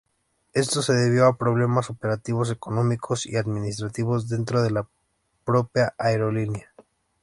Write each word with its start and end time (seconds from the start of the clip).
Esto 0.53 0.81
se 0.81 0.93
debió 0.93 1.27
a 1.27 1.37
problemas 1.37 1.91
operativos, 1.91 2.49
económicos 2.49 3.27
y 3.27 3.35
administrativos 3.35 4.27
dentro 4.27 4.63
de 4.63 4.71
la 4.71 4.87
propia 5.45 5.93
aerolínea. 5.99 6.73